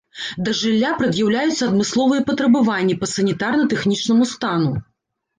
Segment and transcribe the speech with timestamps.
[0.45, 4.73] Да жылля прад'яўляюцца адмысловыя патрабаванні па санітарна-тэхнічнаму стану.